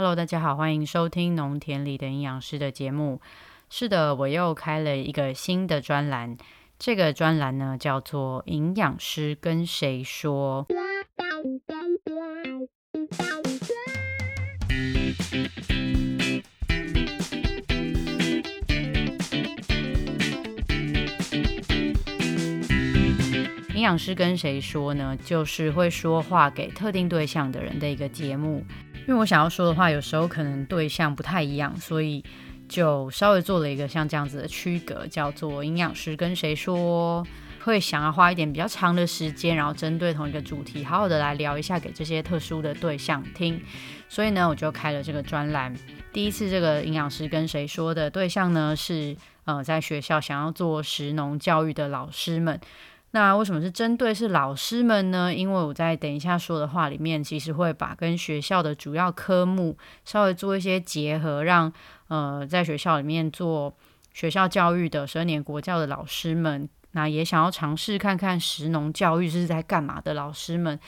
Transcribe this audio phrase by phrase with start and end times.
[0.00, 3.20] Hello，大家好，欢迎收听农田里的营养师的节目。
[3.68, 6.36] 是的，我又开了一个新的专栏，
[6.78, 10.68] 这个专栏呢叫做“营养师跟谁说”。
[23.74, 25.16] 营养师跟谁说呢？
[25.24, 28.64] 就是会说话给特定对象的人的一个节目。
[29.08, 32.22] 因为我想要说的话，有时候可能对象不太一样，所以
[32.68, 37.26] 就稍微做了一个像这样子的区隔，叫做营养师跟谁说。
[37.64, 43.60] 会想要花一点比较长的时间，然后针对同一个主题，好好的来聊一下给这些特殊的对象听。
[44.08, 45.74] 所以呢，我就开了这个专栏。
[46.12, 52.58] 第一次这个营养师跟谁说的对象呢，是呃在学校想要做食农教育的老师们。
[53.12, 55.34] 那为什么是针对是老师们呢？
[55.34, 61.72] 因为我在等一下说的话里面，其实会把跟学校的主要科目稍微做一些结合，让
[62.08, 63.74] 呃在学校里面做
[64.12, 70.78] 学校教育的十二年国教的老师们，那也想要尝试看看实农教育是在干嘛的老师们，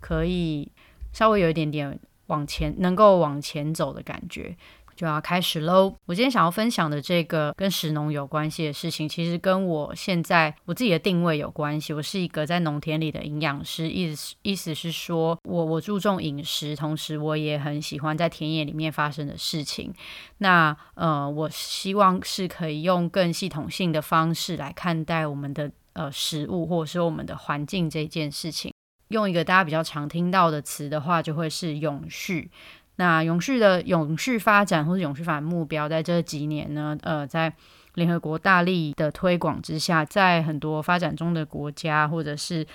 [0.00, 0.70] 可以
[1.12, 4.56] 稍微有一点点往前，能够往前走的感觉。
[4.98, 5.94] 就要开始喽！
[6.06, 11.92] 我今天想要分享的这个跟食农有关系的事情，其实跟我现在我自己的定位有关系。
[11.92, 19.94] 我是一个在农田里的营养师，意思意思是说我我注重饮食，同时我也很喜欢在田野里面发生的事情。
[20.38, 28.72] 那呃，我希望是可以用更系统性的方式来看待我们的呃食物，或者说我们的环境这件事情。
[29.10, 32.50] 用一个大家比较常听到的词的话，就会是永续。
[32.98, 37.52] 那永续的永续发展或者永续发展目标，在这几年呢，呃，在
[37.94, 42.66] 联合国大力的推广之下，在很多发展中的国家或者是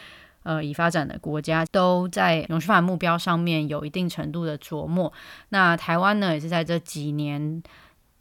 [0.43, 5.13] 呃已发展的国家，都在永续发展目标上面有一定程度的琢磨。
[5.49, 7.61] 那台湾呢，也是在这几年。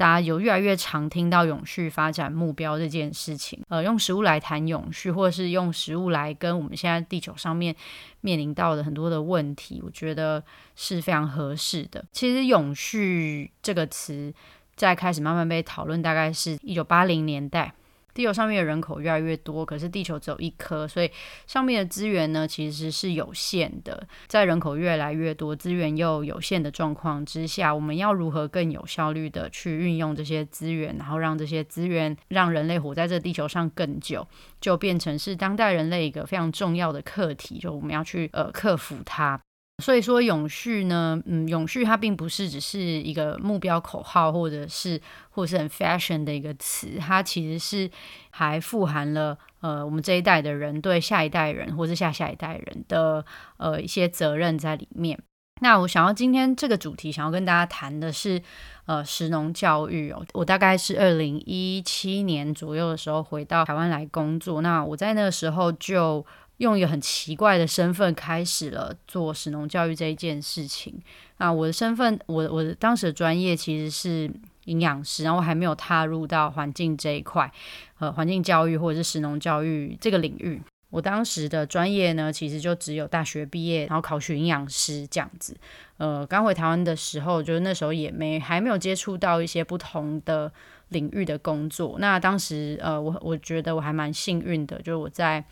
[0.02, 7.72] 大家有越来越常听到永续发展目标这件事情，呃，用食物来谈永续，或者是用食物来跟我们现在地球上面
[8.20, 10.42] 面临到的很多的问题，我觉得
[10.74, 12.04] 是非常合适的。
[12.10, 14.34] 其实“永续”这个词
[14.74, 17.72] 在开始慢慢被讨论，大概是一九八零年代。
[18.14, 21.10] 地球上面的人口越来越多，可是地球只有一颗，所以
[21.46, 24.06] 上面的资源呢其实是有限的。
[24.26, 34.26] 在人口越来越多、资源又有限的状况之下，我们要如何更有效率的去运用这些资源，然后让这些资源让人类活在这地球上更久，
[34.60, 39.40] 就变成是当代人类一个非常重要的课题，就我们要去呃克服它。
[39.82, 44.98] 所以说永续呢，嗯，永续它并不是只是一个目标口号，或者是
[45.30, 47.90] 或者是很 fashion 的一个词，它其实是
[48.30, 53.24] 还富含了呃我们这一代的人对下一代人或是下下一代人的
[53.58, 55.18] 呃一些责任在里面。
[55.60, 58.42] 那我想要今天这个主题想要跟大家谈的是
[58.86, 66.24] 呃食农教育哦，我大概是二零一七年左右的时候回到台湾来工作，那我在那个时候就。
[66.62, 70.94] 用一个很奇怪的身份开始了做食农教育这一件事情。
[71.38, 74.32] 那我的身份，我我当时的专业其实是
[74.66, 77.50] 营养师，然后还没有踏入到环境这一块，
[77.98, 80.62] 呃，环境教育或者是食农教育这个领域。
[80.90, 85.56] 我当时的专业呢，其实就只有大学毕业，然后考取营养师这样子。
[85.96, 90.52] 呃，刚回台湾的时候，就是那时候也没还没有接触到一些不同的
[90.90, 91.96] 领域的工作。
[91.98, 95.44] 那当时，呃，我我觉得我还蛮幸运的，就是我在。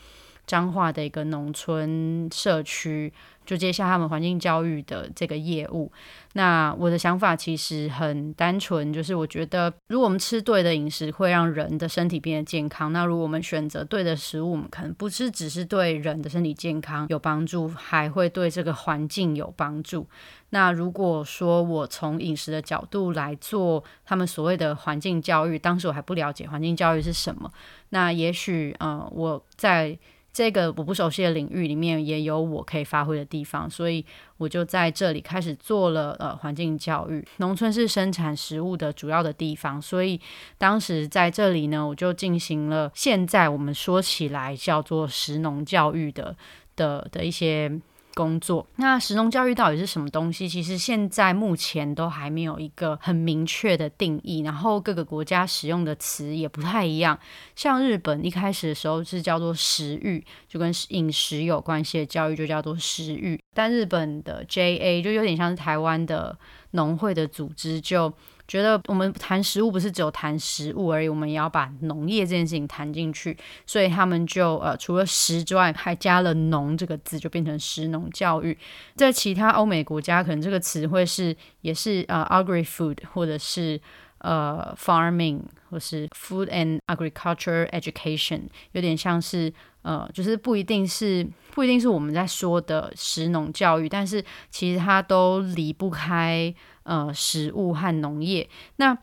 [0.50, 3.12] 彰化的一个农村社区，
[3.46, 5.92] 就接下他们环境教育的这个业务。
[6.32, 12.92] 那我的想法其实很单纯，就是我觉得，如果我们吃对的饮食，会让人的身体变得健康。
[12.92, 20.08] 那如果我们选择对的食物，我们可能不是只是对人的身体健康有帮助，还会对这个环境有帮助。
[20.52, 27.52] 那如果说我从饮食的角度来做他们所谓的环境教育，当时我还不了解环境教育是什么。
[27.90, 29.96] 那也许，呃，我在
[30.32, 34.04] 这个我不熟悉的领域里面也有我可以发挥的地方，所以
[34.36, 37.26] 我就在这里开始做了呃环境教育。
[37.38, 40.20] 农村是生产食物的主要的地方，所以
[40.56, 46.36] 当时在这里呢，我就进行了现在我们说起来叫做食农教育的
[46.76, 47.80] 的的一些。
[48.14, 50.48] 工作那食农教育到底是什么东西？
[50.48, 57.18] 其实现在目前都还没有一个很明确的定义，然后各个国家使用的词也不太一样。
[57.54, 66.36] 像日本一开始的时候是叫做食育，就跟饮食有关系的教育就叫做食育，但日本的 JA 就有点像是台湾的
[66.72, 68.12] 农会的组织就
[68.50, 78.58] 觉得，我们谈食物不是只有谈食物而已，我们也要把农业这件事情谈进去，所以他们就呃除了食之外，还加了农这个字，就变成食农教育。
[78.96, 83.80] 在其他欧美国家，可能这个词汇是也是呃 agri food 或者是。
[84.22, 88.42] 呃，farming 或是 food and agriculture education，
[88.72, 89.50] 有点像是
[89.82, 98.48] 呃，就是不一定是不一定是我们在说的食农教育，但是其实它都离不开呃食物和农业。
[98.76, 98.96] 那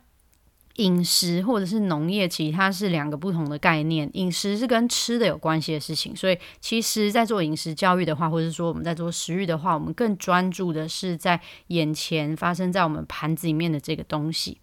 [0.75, 4.07] 饮食或者是农业，其实它是两个不同的概念。
[4.13, 14.59] 饮食是跟吃的有关系的事情，所以其实，在做饮食教育的话，或者说我们在做食欲的话，我们更专注的是在眼前发生在我们盘子里面的这个东西。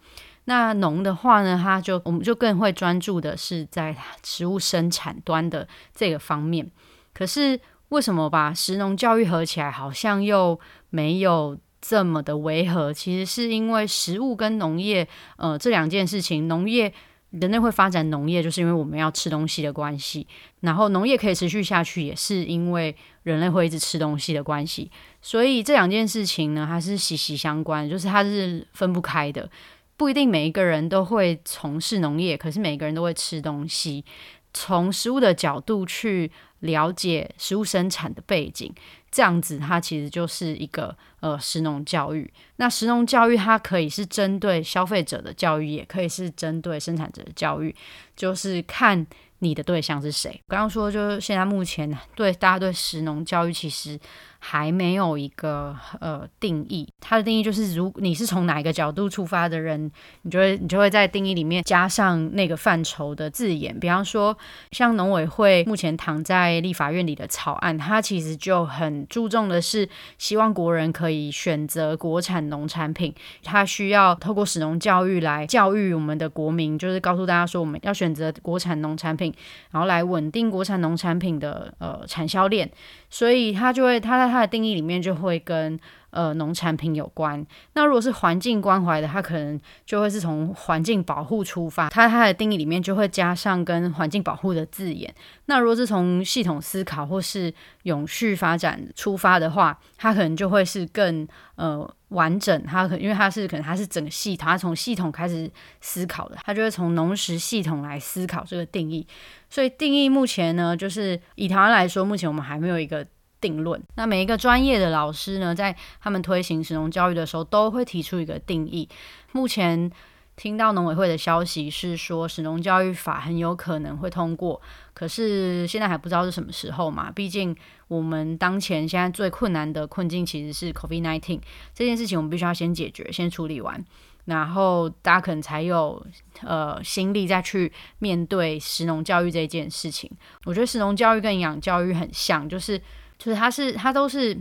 [0.46, 6.70] 那农的话呢，它就我们就更会专注的是在食物生产端的这个方面。
[7.12, 7.58] 可是
[7.88, 10.58] 为什么把食农教育合起来，好像又
[10.90, 12.92] 没有这么的违和？
[12.92, 15.06] 其实是因为食物跟农业，
[15.36, 16.92] 呃，这两件事情，农业
[17.30, 20.26] 人类会发展农业，就是因为我们要吃东西的关系。
[20.60, 24.90] 然后农业可以持续下去，也是因为人类会一直吃东西的关系。
[25.22, 29.48] 所以这两件事情呢，它是息息相关，就是它是分不开的。
[29.96, 34.04] 不一定每一个人都会从事农业，可是每个人都会吃东西。
[34.52, 36.30] 从食物的角度去
[36.60, 38.72] 了解食物生产的背景，
[39.10, 42.32] 这样子它其实就是一个呃食农教育。
[42.56, 47.74] 那食农教育它可以是针对消费者的教育，也可以是针对生产者的教育，
[48.14, 49.04] 就是看
[49.40, 50.40] 你的对象是谁。
[50.46, 53.98] 刚刚说就是现在目前对大家对食农教育其实。
[54.46, 63.80] 还没有一个呃定义，它的定义就是，如你是从哪一个角度出发的人，你就会你就会在定义里面加上那个范畴的字眼。
[63.80, 64.36] 比方说，
[64.70, 69.88] 像农委会目前躺在立法院里的草案，它其实就很注重的是，
[70.18, 73.14] 希望国人可以选择国产农产品。
[73.42, 79.32] 它需要透过使农教育来教育我们的国民，就是告诉大家说，我们要选择国产农产品，
[79.70, 82.70] 然后来稳定国产农产品的呃产销链。
[83.08, 85.78] 所以它就会，它在它的定义里面就会跟
[86.10, 87.44] 呃农产品有关。
[87.74, 95.12] 那如果是环境关怀的，它可能就会是从环境保护出发，它它的定义里面就会加上跟环境保护的字眼。
[95.46, 97.52] 那如果是从系统思考或是
[97.84, 101.26] 永续发展出发的话，它可能就会是更
[101.56, 102.62] 呃完整。
[102.64, 105.50] 它可因为它是可能它是整个系统，它从系统开始
[105.80, 109.06] 思考的，它就会从农食系统来思考这个定义。
[109.50, 113.06] 所以定义目前呢，就是以台湾来说，目前我们还没有一个
[113.44, 113.78] 定论。
[113.96, 118.88] 那每一个专业的老师呢，在他们推行使用教育的时候，都会提出一个定义。
[119.32, 119.90] 目前
[120.34, 124.58] 听到农委会的消息是说，使用教育法很有可能会通过，
[124.94, 127.12] 可是现在还不知道是什么时候嘛。
[127.12, 127.54] 毕竟
[127.86, 131.40] 我们当前现在最困难的困境其实是 COVID-19
[131.74, 133.84] 这件事情，我们必须要先解决，先处理完。
[134.24, 136.02] 然后大家可能才有
[136.40, 140.10] 呃心力再去面对食农教育这件事情。
[140.46, 142.80] 我觉得食农教育跟营养教育很像，就是
[143.18, 144.36] 就是它是它都是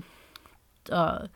[0.89, 1.27] 呃。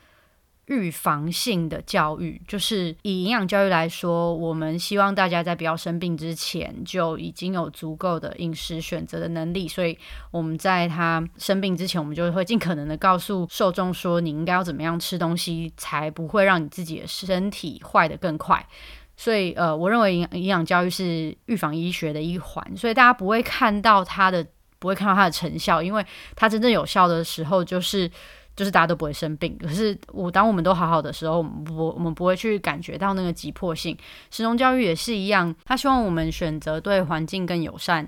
[0.69, 9.65] 预防性的教育，就是以营养教育来说，我们希望大家在不要生病之前就已经有足够的饮食选择的能力。
[9.65, 9.97] 所以
[10.29, 18.67] 我们在他生病之前，我们就会尽可能的告诉受众说，你应该要怎么样吃东西，才不会让你自己的身体坏得更快。
[19.15, 22.75] 所以，呃，我认为营营养教育是预防医学的一环。
[22.75, 24.45] 所以大家不会看到它的，
[24.79, 28.09] 不会看到它的成效，因为它真正有效的时候就是。
[28.57, 33.95] 就是大家都不会生病，可是我当我们都好好的时候，我们不我们不会去感觉到那个急迫性。
[34.31, 38.07] 时农教育也是一样，他希望我们选择对环境更友善、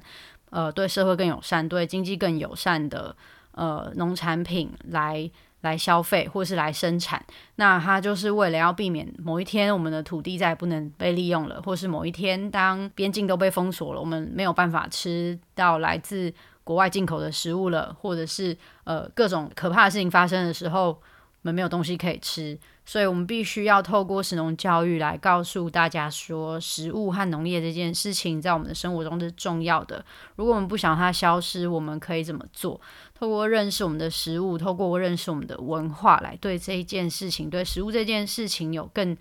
[0.49, 3.15] 呃对社会更友善、对经济更友善的
[3.51, 5.29] 呃农产品来
[5.61, 7.23] 来消费或是来生产。
[7.57, 16.33] 那他就是为了要避免某一天我们的土地再也不能被利用了，或是某一天当边境都被封锁了，我们没有办法吃到来自。
[16.69, 21.01] 国外进口的食物了，或者是呃各种可怕的事情发生的时候，我
[21.41, 30.05] 们没有东西可以吃，所以我们必须要透过食农教育来告诉大家说，食物和农业这件事情在我们的生活中是重要的。
[30.35, 32.79] 如果我们不想它消失，我们可以怎么做？
[33.15, 39.17] 透过认识我们的食物，透过认识我们的文化，来对这一件事情，对食物这件事情有更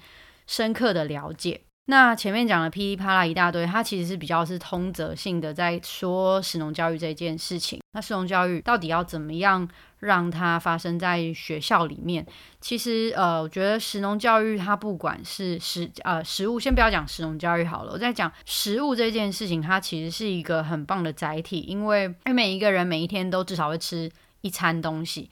[0.47, 1.63] 深刻的了解。
[1.91, 7.81] 那前面讲的噼里啪啦一大堆，它其实是比较是通则性的，在说食农教育这件事情。
[7.93, 9.67] 那食农教育到底要怎么样
[10.01, 12.27] 让它发生在学校里面？
[12.61, 24.11] 其实，呃，我觉得食农教育它不管是食呃食物，先不要讲食农教育好了，我在讲食物这件事情，它其实是一个很棒的载体，因为每一个人每一天都至少会吃。
[24.41, 25.29] 一餐东西。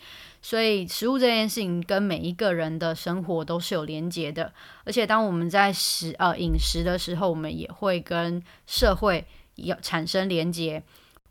[0.47, 4.53] 所以食物这件事情跟每一个人的生活都是有连结的，
[4.85, 9.27] 而且当我们在食呃饮食的时候，我们也会跟社会
[9.57, 10.81] 有产生连结。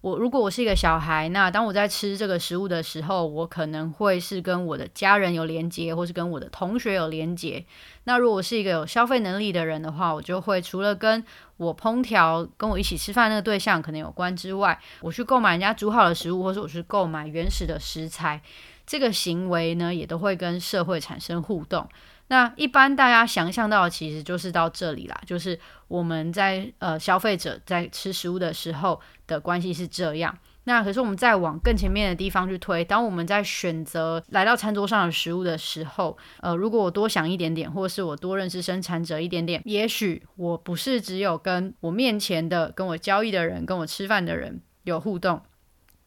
[0.02, 7.66] 我如果我是一个小孩，那当我在吃这个食物的时候，我可能会是跟我的家人有连接，或是跟我的同学有连接。
[8.04, 11.24] 那如果我是一个有消费能力的人的话，我就会除了跟
[11.56, 18.42] 我烹调、跟我一起吃饭那个对象可能有关之外，我去购买人家煮好的食物，或是我去购买原始的食材，
[18.86, 21.88] 这个行为呢，也都会跟社会产生互动。
[22.28, 30.36] 那一般大家想象到的其实就是到这里啦，就是我们在呃消费者在吃食物的时候的关系是这样。
[30.68, 45.40] 那可是我们再往更前面的地方去推，当我们在选择来到餐桌上的食物的时候，呃，如果我多想一点点，或是我多认识生产者一点点，也许我不是只有跟我面前的跟我交易的人、跟我吃饭的人有互动，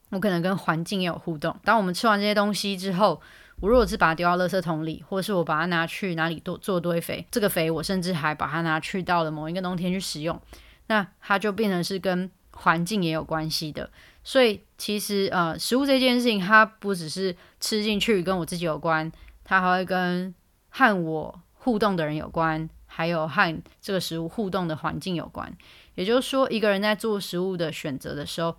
[0.09, 1.55] 我可能跟环境也有互动。
[1.63, 3.21] 当我们吃完这些东西之后，
[3.59, 10.39] 我如果是把它丢到垃圾桶里，或者是我把它拿去哪里做做堆肥，这个肥我甚至还把它拿去到了某一个冬天去使用，
[10.87, 13.89] 那它就变成是跟环境也有关系的。
[14.23, 19.11] 所以其实呃，食物这件事情，它不只是吃进去跟我自己有关，
[19.43, 20.33] 它还会跟
[20.69, 25.51] 和我互动的人有关，还有和这个食物互动的环境有关。
[25.95, 28.55] 也就是说，一个人在做食物的选择的时候，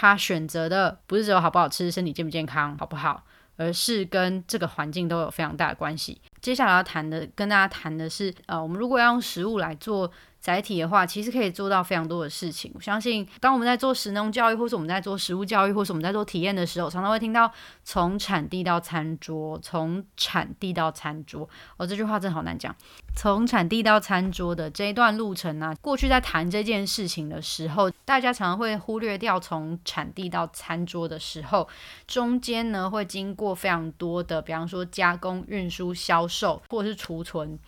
[0.00, 3.24] 他选择的不是只有好不好吃、身体健不健康、好不好。
[3.60, 6.20] 而是跟这个环境都有非常大的关系。
[6.40, 10.08] 接下来要谈的，跟大家谈的是，呃，我们如果要用食物来做。
[10.48, 12.72] 载体的话，其实可以做到非常多的事情。
[12.74, 17.52] 我相信，当我们在做食农教育，或是我们在做食物教育，或是我们在做体验的时候，常常会听到
[17.84, 21.46] “从产地到餐桌”，“从产地到餐桌”。
[21.76, 22.74] 哦，这句话真的好难讲。
[23.14, 31.68] 从产地到餐桌的这一段路程呢，过去在谈这件事情的时候，大家常常会忽略掉从产地到餐桌的时候，
[32.06, 37.58] 中间呢会经过非常多的，比方说加工、运输、销售，或者是储存。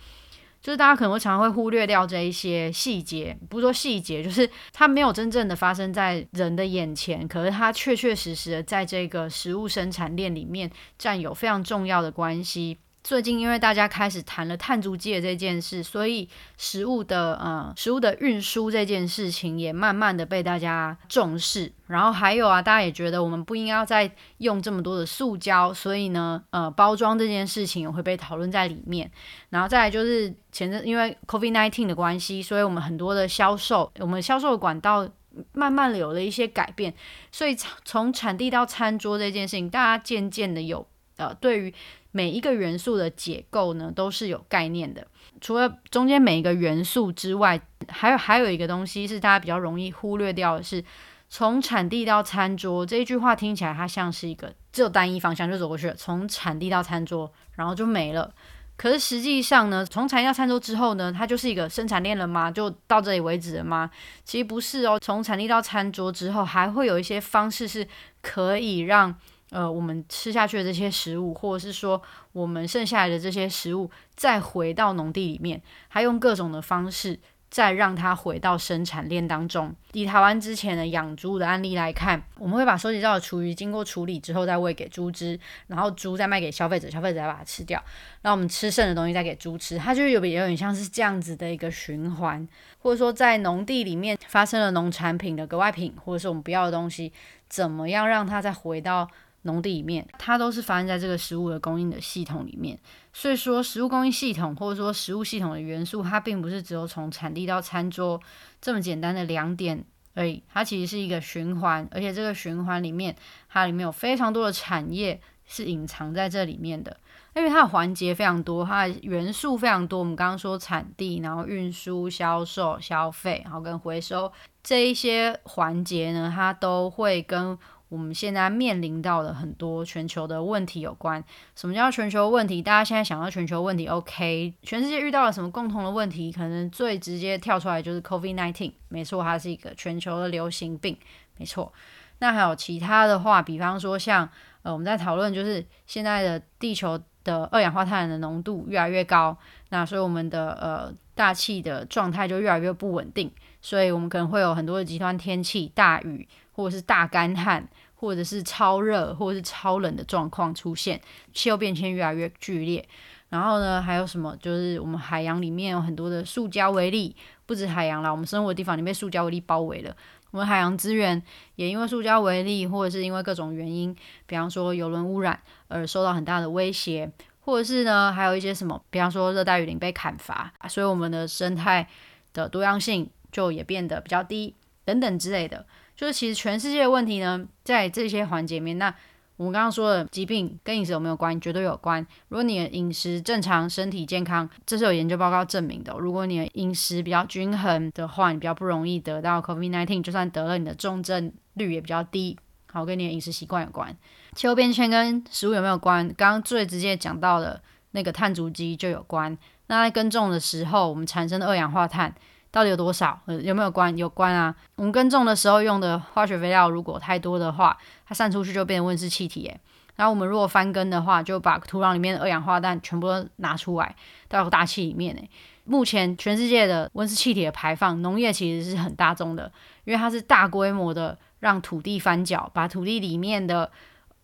[0.61, 12.79] 就是大家可能会常会忽略掉这一些细节，不是说细节，就是它没有真正的发生在人的眼前，可是它确确实实的在这个食物生产链里面占有非常重要的关系。
[13.03, 16.29] 最近因为大家开始谈了碳足迹这件事，所以
[16.59, 21.73] 食物的呃食物的运输这件事情也慢慢的被大家重视。
[21.87, 29.11] 然后还有啊，大家也觉得我们不应该再用这么多的塑胶，所以呢，呃，包装这件事情也会被讨论在里面。
[29.49, 35.09] 然后再来就是前阵因为 COVID nineteen 的关系，所以我们很多的销售，我们销售管道
[35.53, 36.95] 慢慢的有了一些改变。
[37.33, 41.75] 所以从产地到餐桌这件事情，大家渐渐的有呃对于。
[42.13, 45.07] 每一个元素的解构呢，都是有概念的。
[45.41, 50.85] 除了中间每一个元素之外，还有还有一个东西是大家比较容易忽略掉的，是
[51.29, 58.33] 从产地到餐桌这一句话听起来它像是一个只有单一方向就走过去了，从产地到餐桌，然后就没了。
[58.77, 62.51] 可是实际上呢，从产地到餐桌之后呢，它就是一个生产链了吗？
[62.51, 63.91] 就到这里为止了吗？
[64.25, 64.99] 其实不是哦。
[65.01, 67.87] 从产地到餐桌之后，还会有一些方式是
[68.21, 69.15] 可以让。
[69.51, 72.01] 呃，我们吃下去的这些食物，或者是说
[72.33, 77.19] 我们剩下来的这些食物，再回到农地里面，还用各种的方式
[77.51, 79.75] 再让它回到生产链当中。
[79.93, 87.83] 以台湾之前的养猪的案例来看，我们会把收集到的厨余经过处理之后再喂给猪只，然后猪再卖给消费者，消费者再把它吃掉，
[88.23, 92.47] 然后我们吃剩的东西再给猪吃，它就有有点像是这样子的一个循环，
[92.79, 97.13] 或者说在农地里面发生了农产品的格外品，或者是我们不要的东西，
[97.49, 99.09] 怎么样让它再回到。
[99.43, 102.79] 农地里面，它都是发生在这个食物的供应的系统里面。
[103.13, 108.21] 所以说，食物供应系统或者说食物系统的元素，它并不是只有从产地到餐桌
[108.61, 109.83] 这么简单的两点
[110.15, 110.43] 而已。
[110.53, 113.17] 它其实是一个循环，而且这个循环里面，
[113.49, 116.97] 它里面有非常多的产业是隐藏在这里面的。
[117.35, 120.01] 因为它的环节非常多，它的元素非常多。
[120.01, 124.31] 我们刚刚说产地，然后运输、销售、消费，然后跟回收
[124.63, 127.59] 这一些环节呢，它都会跟。
[127.91, 131.23] 我们现在面临到的很多全球的问题有关。
[131.57, 132.63] 什么叫全球问题？
[132.63, 134.55] 大家现在想到全球问题，OK？
[134.63, 136.31] 全世界遇到了什么共同的问题？
[136.31, 140.97] 可能最直接跳出来就是 COVID-19，没错，它是一个全球的流行病，
[141.37, 141.73] 没错。
[142.21, 144.29] 那还有其他的话，比方说像
[144.63, 149.37] 呃，我们在讨论就是现在的地球的二氧化碳的浓度越来越高，
[149.71, 153.29] 那所以我们的呃大气的状态就越来越不稳定，
[153.61, 156.29] 所以我们可能会有很多的极端天气，大雨。
[156.61, 161.01] 或者是大干旱，或者是超热，或者是超冷的状况出现，
[161.33, 162.87] 气候变迁越来越剧烈。
[163.31, 164.37] 然后呢，还有什么？
[164.39, 167.15] 就是我们海洋里面有很多的塑胶微粒，
[167.47, 169.97] 不止海洋啦，我们生活的地方里被塑胶微粒包围了。
[170.33, 171.23] 我们海洋资源
[171.55, 173.95] 也因为塑胶微粒，或者是因为各种原因，
[174.27, 181.89] 比方说油轮污染而受到很大的威胁，或者是呢，还有一些什么，比方说热带雨林被砍伐，所以我们的生态
[182.33, 185.65] 的多样性就也变得比较低，等等之类的。
[186.01, 188.95] 就是其实全世界的问题呢，在这些环节里面，那。
[189.37, 191.41] 我们刚刚说的疾病跟饮食有没有关？
[191.41, 192.07] 绝对有关。
[192.29, 195.95] 如果你的饮食正常，身体健康，这是有研究报告证明的。
[195.99, 202.39] 如果你的饮食比较均衡的话，你比较不容易得到 COVID-19，就算得了，你的重症率也比较低。
[202.71, 203.97] 好，跟你的饮食习惯有关。
[204.35, 206.07] 气候变迁跟食物有没有关？
[206.09, 209.35] 刚刚最直接讲到的那个碳足迹就有关。
[209.69, 212.15] 那在耕种的时候，我们产生的二氧化碳。
[212.51, 213.21] 到底有多少？
[213.43, 213.97] 有没有关？
[213.97, 214.55] 有关啊！
[214.77, 217.77] 我们耕种的时候用的化学肥料如果太多的话，
[218.07, 219.61] 它散出去就变成温室气体诶。
[219.97, 223.95] 然后我们如果翻耕的话，就把土壤里面的二氧化氮全部都拿出来
[224.29, 225.31] 到大气里面诶。
[225.65, 229.53] 目前全世界的温室气体的排放，农业其实是很大宗的，
[229.85, 233.71] 因为它是大规模的让土地翻搅，把土地里面的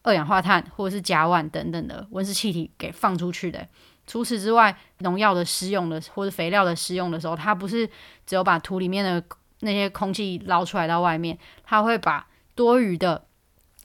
[0.03, 3.69] 二氧化碳或者是甲烷等等的温室气体给放出去的。
[4.09, 7.89] 除此之外，农药的施用的或者肥料的施用的时候，它不是
[8.27, 9.23] 只有把土里面的
[9.61, 13.25] 那些空气捞出来到外面，它会把多余的、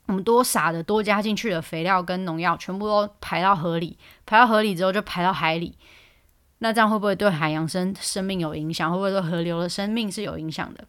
[0.07, 5.77] 我们多撒的、多加进去的肥料跟农药全部都排到河里，排到河里之后就排到海里。
[6.60, 8.91] 那这样会不会对海洋生生命有影响？
[8.91, 10.86] 会不会对河流的生命是有影响的？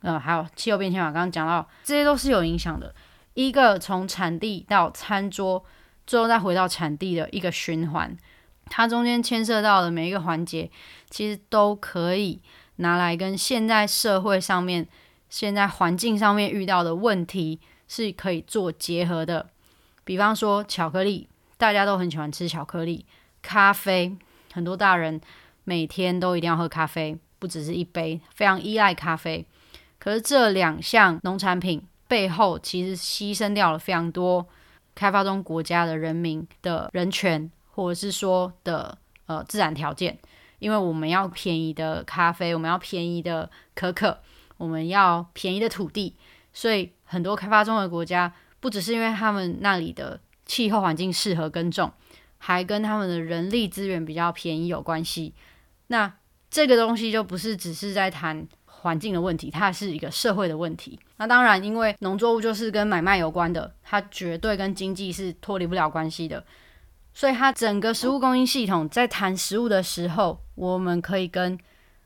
[0.00, 2.94] 呃，还有气候变迁嘛，刚刚讲到这些都是有影响的。
[3.34, 5.64] 一个从产地到餐桌，
[6.06, 8.16] 最后再回到产地的一个循环。
[8.66, 10.70] 它中间牵涉到的每一个环节，
[11.10, 12.40] 其实都可以
[12.76, 14.86] 拿来跟现在社会上面、
[15.28, 19.48] 现在环境上面遇到的问题是可以做结合的。
[20.04, 23.04] 比方说巧克力，大家都很喜欢吃巧克力；
[23.42, 24.16] 咖啡，
[24.52, 25.20] 很多大人
[25.64, 29.46] 每天都一定要喝咖啡，不只是一杯，非常依赖咖啡。
[29.98, 34.46] 可是这两项农产品背后，其实牺牲掉了非常多
[34.94, 37.50] 开发中国家的人民的人权。
[37.74, 40.18] 或者是说的呃自然条件，
[40.62, 44.16] 因为我们要便宜的咖啡，我们要便宜的可可，
[44.56, 46.14] 我们要便宜的土地，
[46.52, 51.92] 所以很多开发中的国家不只是因为他们那里的气候环境适合耕种，
[52.38, 55.34] 还跟他们的人力资源比较便宜有关系。
[55.88, 56.14] 那
[56.48, 60.96] 这个东西就不是只是在谈环境的问题，它是一个社会的问题。
[61.16, 66.44] 那当然，因为农作物就是跟买卖有关的，它绝对跟经济是脱离不了关系的。
[67.14, 71.58] 所以，它整个食物供应系统在谈食物的时候，我们可以跟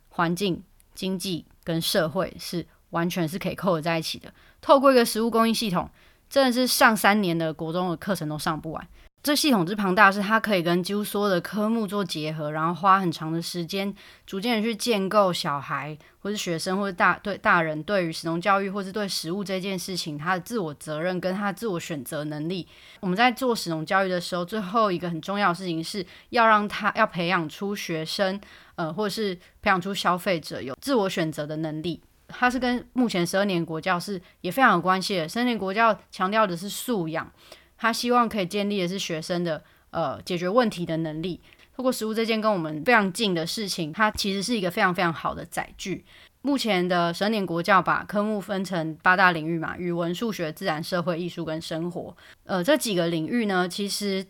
[0.09, 0.62] 环境、
[0.95, 4.33] 经济跟社会是完全是可以扣合在一起的。
[4.61, 5.88] 透过一个食物供应系统，
[6.29, 8.88] 真的是上三年的国中的课程都上不完。
[9.27, 13.93] 这系统之庞大，是它可以跟几乎所有的科目做结合，然后花很长的时间，
[14.25, 22.69] 逐渐的去建构小孩或是学生或者大对大人对于食农教育或是对食物这件事情，他的自我责任跟他的自我选择能力。
[23.01, 28.41] 我们在做食农教育的时候，最后一个很重要的事情是要让他要培养出学生，
[28.77, 32.01] 呃，或者是培养出消费者有自我选择的能力。
[32.29, 35.29] 它是跟目前十二年国教是也非常有关系的。
[35.29, 37.29] 十二年国教强调的是素养。
[37.77, 41.41] 他希望可以建立的是学生的呃解决问题的能力。
[41.77, 46.05] 透过食物这件跟我们非常近的事情，它其实是一个非常非常好的载具。
[46.41, 52.17] 目前的十年国教把科目分成八大领域嘛，语文、数学、自然、社会、艺术跟生活。
[52.45, 54.25] 呃，这几个领域呢，其实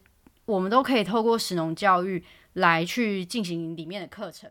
[0.46, 4.50] 我们都可以透过食农教育来去进行里面的课程。